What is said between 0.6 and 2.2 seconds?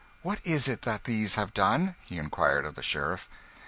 it that these have done?" he